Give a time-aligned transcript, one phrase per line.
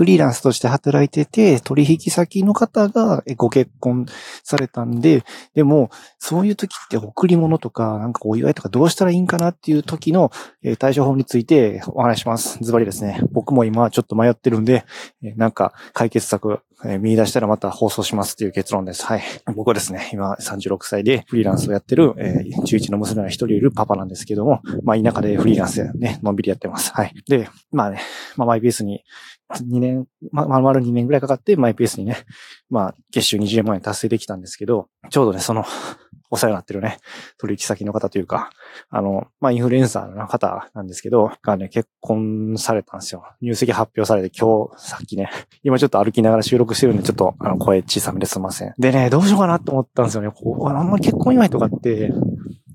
[0.00, 4.06] フリーランスとして働いてて、取引先の方がご結婚
[4.42, 10.32] されたんで、でも、そういう時って贈り物とか、なんかお祝いとかどうしたらいいんかなっていう時の
[10.78, 12.56] 対処法についてお話します。
[12.62, 13.20] ズバリですね。
[13.30, 14.86] 僕も今ちょっと迷ってるんで、
[15.36, 19.04] なんか解決策えー、見出したらまた放送しますっていう結論です。
[19.04, 19.22] はい。
[19.54, 26.92] 僕はですね、今36歳でフリーランスをやってる、えー、11の娘が一人いるパパなんですけども、まあ田舎でフリーランスでね、のんびりやってます。
[26.92, 27.14] はい。
[27.28, 28.00] で、まあね、
[28.36, 29.04] まあマイペースに
[29.52, 32.16] 2年、ま、まるまる2年ぐらいかかってマイペースにね、
[32.70, 35.64] まあ月収20万円達成できたんですけど、ちょうどね、その
[36.30, 36.98] お世話になってるね、
[37.38, 38.50] 取引先の方というか、
[38.88, 43.24] あの、まあ、インフルエンサーの方なんですけど、がね、結婚されたんですよ。
[43.40, 45.30] 入籍発表されて今日、さっきね、
[45.62, 48.74] 今ちょっと歩きながら収録してるんで、ちょっと、あの、声小さめですいません。
[48.78, 50.30] でね、どうしようかなと思ったんですよね。
[50.30, 52.12] こうあんまり結婚祝いとかって、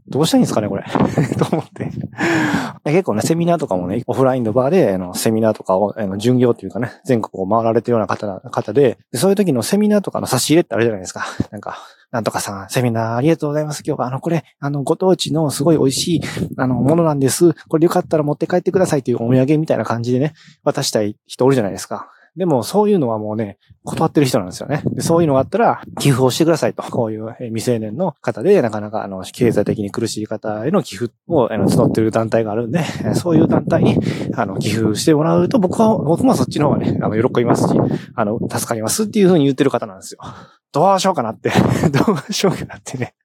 [0.08, 0.84] どうしたらいいんですかね、これ。
[1.38, 1.90] と思って。
[2.86, 11.26] 結構ね、セミナーとかもね、オフラインの場で、あの、セミナーとかを、あの、巡業っていうかね、全国を回られてるような方、方でで、そういう時のセミナーとかの差し入れってあるじゃないですか。
[11.52, 11.80] なんか、
[12.16, 13.84] なんとかさん、セミナーありがとうございます。
[13.86, 16.22] 今日は、あの、これ、あの、ご当地のすごい美味しい、
[16.56, 17.54] あの、ものなんです。
[17.68, 22.10] これよかったら持って帰ってくださいっていうお土産みたいな感じでね、渡したい人おるじゃないですか。
[22.38, 24.82] でも、そういうのはもうね、断ってる人なんですよね。
[24.94, 26.84] でそういうのがあったら、寄付をしてくださいと。
[26.84, 32.84] こういう未成年の方で、なかなか、あの、経済的に苦しい方への寄付を、あの、募ってる団体があるんで、
[33.16, 33.98] そういう団体に、
[34.36, 37.80] あの、寄付してもらうと、僕は、僕もそっちの方がね、あの、喜びますし、
[38.16, 40.20] あの、助かりますっていうふうに言ってる方なんですよ。
[40.76, 41.50] どうしようかなって
[41.90, 43.16] どうしようかなってね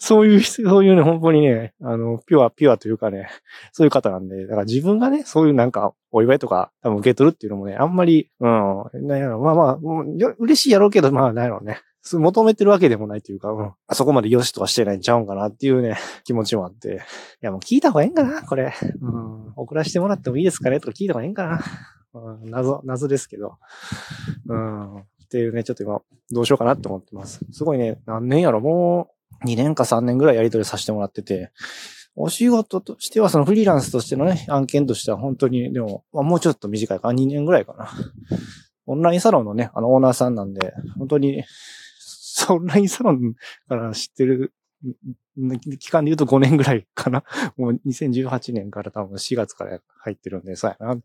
[0.00, 3.28] そういう、そういうね、本当にね、あの、ピュア、ピュアというかね、
[3.72, 11.82] そういう方なんで、だから自分がね、そういうなんか、お祝いとか多分受け取るっていうのもね、あんまり、うん、なんやろ、まあまあ、うん嬉しいやろうけど、まあ、なんやろうね。
[12.10, 16.88] 求めてるわけでもないというか、うん、あそこまで良しとはしてないんちゃうんかなっていうね、気持ちもあって。
[17.42, 18.72] いや、もう聞いた方がええんかなこれ。
[19.02, 19.52] うん。
[19.54, 21.60] 送らせてもらってもいいですかねとか聞いた方がええんかな
[22.14, 23.58] うん、謎、謎ですけど。
[24.48, 25.04] うん。
[25.30, 27.38] っていうね、ちょっと今、どうしようかなって思ってます。
[27.52, 29.10] すごいね、何年やろ、も
[29.44, 31.52] う2年か3年ぐらいやり取りさせてもらってて、
[32.16, 37.92] お仕事としては、そのフリーランスとしてのね、案件としては本当に、でも、まあ、もうちょっと短いかな、2年ぐらいかな。
[38.86, 41.44] オンラインサロンのね、あのオーナーさんなんで、本当に、
[42.50, 43.34] オンラインサロン
[43.68, 44.52] から知ってる
[45.78, 47.22] 期間で言うと5年ぐらいかな。
[47.56, 51.00] もう2018年から多分4月から入ってるんで、そうやな。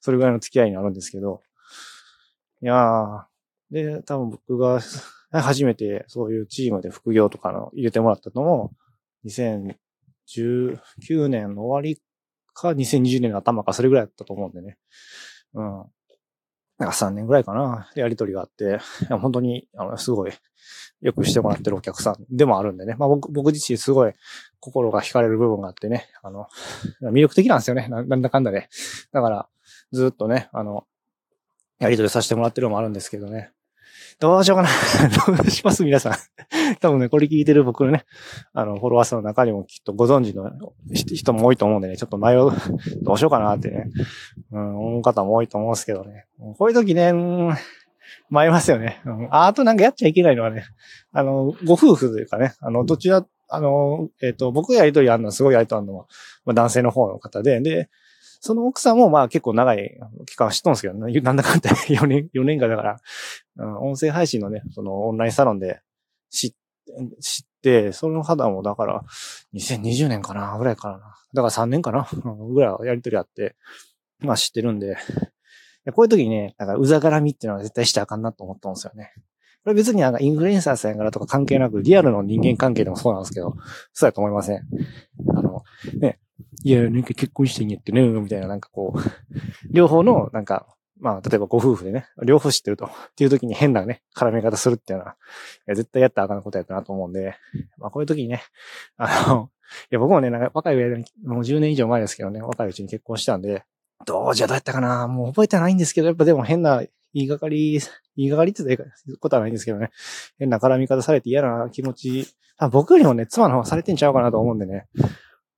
[0.00, 1.42] それぐらいの付き合いになるんですけど。
[2.62, 3.24] いやー、
[3.70, 4.80] で、多分僕が
[5.30, 8.72] 初めてそういうチームで副業とかの入れてもらったのも、
[9.26, 12.02] 2019年の終わり
[12.52, 14.78] か2020年の頭かそれぐらいだったと思うんでね。
[15.54, 15.84] うん。
[16.78, 18.78] なんか3年ぐらいかな、やりとりがあって、
[19.20, 20.32] 本当に、あの、すごい、
[21.02, 22.94] よくしてもらってるお客さんでもあるんでね。
[22.98, 24.14] まあ僕、僕自身すごい
[24.60, 26.46] 心が惹かれる部分があってね、あの、
[27.02, 27.88] 魅力的なんですよね。
[27.88, 28.68] なんだかんだで、ね。
[29.12, 29.48] だから、
[29.92, 30.86] ずっとね、あの、
[31.80, 33.52] やりとりさせてもらってるのもあるんですけどね。
[34.18, 34.68] どうしようかな。
[35.36, 36.12] どうします皆さん。
[36.80, 38.04] 多分ね、これ聞いてる僕のね、
[38.52, 40.50] あの、フォロワーさんの中にもきっとご存知の
[40.94, 42.50] 人も多いと思うんでね、ちょっと迷う、
[43.02, 43.90] どうしようかなってね、
[44.52, 46.26] うん、思う方も多いと思うんですけどね。
[46.58, 47.12] こういう時ね、
[48.30, 49.00] 迷いますよね。
[49.04, 50.64] うん、あとなんかやっちゃいけないのはね、
[51.12, 56.06] あの、ご夫婦というかね、あの、どちら、あの、えっ、ー、と、僕がやりとりあるのはすごいやりとりあるのは、
[56.44, 57.90] まあ、男性の方の方で、で、
[58.40, 63.00] その奥さんもまあ結構長い期間知っとんですけど、なんだかんだ4年、4年間だから、
[63.56, 65.80] うん、音声配信のね、そのオンラインサロンで
[66.30, 66.54] 知
[67.20, 69.02] 知って、その肌もだから、
[69.54, 70.98] 2020年かなぐらいかな。
[71.34, 72.08] だから3年かな
[72.52, 73.56] ぐらいやりとりあって、
[74.20, 74.96] まあ知ってるんで、
[75.94, 79.12] こういう時にね、なんかうざがらみっていうのは絶対しちゃあかんなと思ったんですよね。
[79.62, 83.56] これ別になんかインフルエンサーさんやからとか関係なく、リアルの人間関係でもそうなんですけど、
[83.92, 84.62] そうやと思いません。
[85.36, 85.62] あの、
[85.98, 86.18] ね、
[86.62, 89.00] いや、なんか結婚してんやってね、みたいな、なんかこう、
[89.70, 90.66] 両方の、なんか、
[91.00, 92.86] まあ、例えばご夫婦でね、両方知ってると。
[93.10, 95.16] っていう時に変なね、絡め方するっていうのは、
[95.66, 97.36] いや絶対やったらあかんことやったなと思うんで、
[97.78, 98.42] まあ、こういう時にね、
[98.96, 99.50] あの、
[99.90, 103.64] いや、僕もね、なんか若い上に、もう10年以上前ですけどね、若いうちに結婚したんで、
[104.04, 107.80] どうじゃどうやったかなもう覚えてないんですけど、やっぱでも変な言いがかり、
[108.16, 109.90] 言いがかりって言うことはないんですけどね、
[110.38, 112.26] 変な絡み方されて嫌な気持ち、
[112.70, 114.86] 僕よりもね、妻の方がされてんちゃうかなと思うんでね、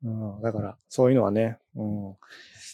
[0.05, 0.09] う
[0.39, 2.17] ん、だから、そういうのはね、うん、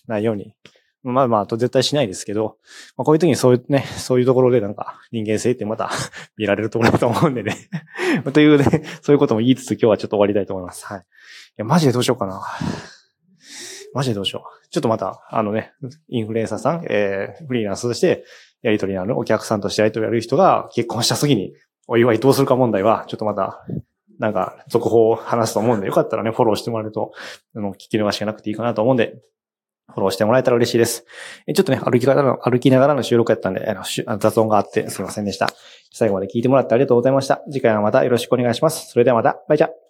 [0.06, 0.54] ないように。
[1.02, 2.58] まあまあ、と絶対しないですけど、
[2.96, 5.90] まあ、こういう時にそういうね、 そういうところでなんか人間性ってまた
[6.36, 7.56] 見られるところだと思うんでね
[8.32, 10.86] というね、そういうことも言いつつ今日はちょっと終わりたいと思います。
[10.86, 10.98] はい。
[11.00, 11.02] い
[11.56, 12.42] や、マジでどうしようかな。
[13.94, 14.68] マジでどうしよう。
[14.68, 15.72] ちょっとまた、あのね、
[16.08, 18.24] インフルエンサーさん、えー、フリーランスとして
[18.62, 21.54] やりとりのあるお客さんとしてやりとりやる人が結婚した時に
[21.86, 23.64] お祝いどうするか問題は、ちょっとまた
[24.18, 27.12] なんか、続報を話すと思うんで、よかったらね、フォローしてもらえると、
[27.54, 29.14] あの、聞き逃しがなくていいかなと思うんで、
[29.90, 31.04] フォローしてもらえたら嬉しいです。
[31.54, 35.48] ちょっとね、歩き方の、歩きながらの収録やったんで、あの雑音があってすいませんでした。
[35.92, 37.42] 最後まで聞いてもらってありがとうございました。
[37.50, 38.90] 次回はまたよろしくお願いします。
[38.90, 39.87] それではまた、バイチャ